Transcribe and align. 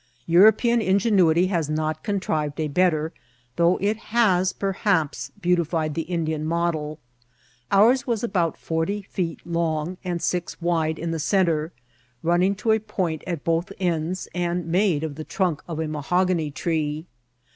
European 0.25 0.81
ingenuity 0.81 1.45
has 1.45 1.69
not 1.69 2.01
contrived 2.01 2.59
a 2.59 2.67
better, 2.67 3.13
though 3.55 3.77
it 3.79 3.97
has, 3.97 4.51
perhaps, 4.51 5.31
beautified 5.43 5.93
the 5.93 6.01
Indian 6.09 6.43
modeL 6.43 6.97
Ours 7.71 8.07
was 8.07 8.23
about 8.23 8.57
forty 8.57 9.03
feet 9.03 9.45
long, 9.45 9.97
and 10.03 10.19
six 10.19 10.59
wide 10.59 10.97
in 10.97 11.11
the 11.11 11.19
centre, 11.19 11.71
running 12.23 12.55
to 12.55 12.71
a 12.71 12.79
point 12.79 13.23
at 13.27 13.43
both 13.43 13.71
ends, 13.79 14.27
and 14.33 14.65
made 14.65 15.03
of 15.03 15.13
the 15.13 15.23
trunk 15.23 15.61
of 15.67 15.79
a 15.79 15.87
mahogany 15.87 16.49
tree. 16.49 17.05